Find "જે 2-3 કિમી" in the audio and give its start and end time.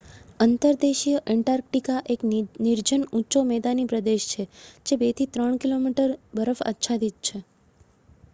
4.87-5.95